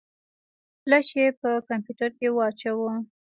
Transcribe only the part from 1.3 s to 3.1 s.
په کمپيوټر کې واچوه.